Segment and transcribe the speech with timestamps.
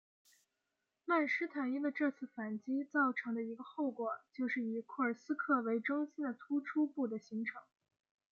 [1.05, 7.61] 曼施坦因的这次反击造成的一个后果就是以库尔斯克为中心的突出部的形成。